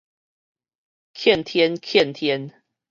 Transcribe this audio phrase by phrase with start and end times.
[1.13, 2.55] 譴天譴天